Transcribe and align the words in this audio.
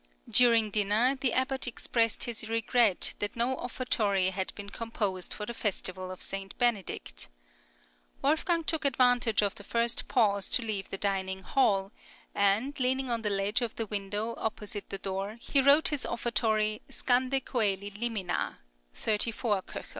During 0.27 0.71
dinner 0.71 1.15
the 1.15 1.31
abbot 1.33 1.67
expressed 1.67 2.23
his 2.23 2.49
regret 2.49 3.13
that 3.19 3.35
no 3.35 3.55
offertory 3.57 4.31
had 4.31 4.51
been 4.55 4.71
composed 4.71 5.31
for 5.31 5.45
the 5.45 5.53
festival 5.53 6.09
of 6.09 6.23
St. 6.23 6.57
Benedict. 6.57 7.27
Wolfgang 8.23 8.63
took 8.63 8.83
advantage 8.83 9.43
of 9.43 9.53
the 9.53 9.63
first 9.63 10.07
pause 10.07 10.47
{STUDY 10.47 10.63
IN 10.63 10.65
SALZBURG.} 10.65 10.75
(58) 10.75 10.75
to 10.75 10.75
leave 10.75 10.89
the 10.89 11.07
dining 11.07 11.43
hall, 11.43 11.91
and 12.33 12.79
leaning 12.79 13.11
on 13.11 13.21
the 13.21 13.29
ledge 13.29 13.61
of 13.61 13.75
the 13.75 13.85
window 13.85 14.33
opposite 14.39 14.89
the 14.89 14.97
door, 14.97 15.37
he 15.39 15.61
wrote 15.61 15.89
his 15.89 16.03
offertory 16.07 16.81
"Scande 16.89 17.33
coeli 17.43 17.95
limina" 17.95 18.55
(34 18.95 19.61
K.). 19.61 19.83